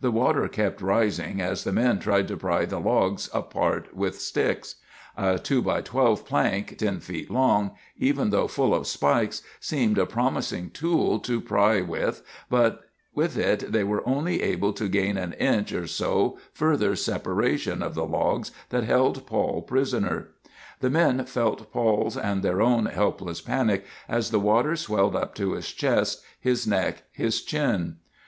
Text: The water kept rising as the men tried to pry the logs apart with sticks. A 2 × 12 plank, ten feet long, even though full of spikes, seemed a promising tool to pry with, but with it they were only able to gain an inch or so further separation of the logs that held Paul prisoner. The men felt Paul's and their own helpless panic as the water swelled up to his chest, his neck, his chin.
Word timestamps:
The 0.00 0.10
water 0.10 0.48
kept 0.48 0.82
rising 0.82 1.40
as 1.40 1.62
the 1.62 1.70
men 1.70 2.00
tried 2.00 2.26
to 2.26 2.36
pry 2.36 2.64
the 2.64 2.80
logs 2.80 3.30
apart 3.32 3.94
with 3.94 4.20
sticks. 4.20 4.74
A 5.16 5.38
2 5.38 5.62
× 5.62 5.84
12 5.84 6.26
plank, 6.26 6.78
ten 6.78 6.98
feet 6.98 7.30
long, 7.30 7.70
even 7.96 8.30
though 8.30 8.48
full 8.48 8.74
of 8.74 8.88
spikes, 8.88 9.40
seemed 9.60 9.96
a 9.96 10.04
promising 10.04 10.70
tool 10.70 11.20
to 11.20 11.40
pry 11.40 11.80
with, 11.80 12.22
but 12.50 12.86
with 13.14 13.36
it 13.38 13.70
they 13.70 13.84
were 13.84 14.02
only 14.04 14.42
able 14.42 14.72
to 14.72 14.88
gain 14.88 15.16
an 15.16 15.34
inch 15.34 15.70
or 15.72 15.86
so 15.86 16.40
further 16.52 16.96
separation 16.96 17.80
of 17.80 17.94
the 17.94 18.04
logs 18.04 18.50
that 18.70 18.82
held 18.82 19.28
Paul 19.28 19.62
prisoner. 19.62 20.30
The 20.80 20.90
men 20.90 21.24
felt 21.24 21.70
Paul's 21.72 22.16
and 22.16 22.42
their 22.42 22.60
own 22.60 22.86
helpless 22.86 23.40
panic 23.40 23.84
as 24.08 24.32
the 24.32 24.40
water 24.40 24.74
swelled 24.74 25.14
up 25.14 25.36
to 25.36 25.52
his 25.52 25.70
chest, 25.70 26.22
his 26.40 26.66
neck, 26.66 27.04
his 27.12 27.42
chin. 27.44 27.98